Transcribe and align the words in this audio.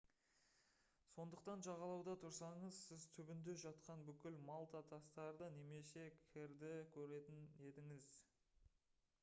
сондықтан 1.15 1.65
жағалауда 1.65 2.15
тұрсаңыз 2.23 2.79
сіз 2.87 3.03
түбінде 3.17 3.53
жатқан 3.65 4.01
бүкіл 4.09 4.39
малта 4.49 4.81
тастарды 4.93 5.49
немесе 5.59 6.05
кірді 6.33 6.71
көретін 6.97 7.45
едіңіз 7.69 8.17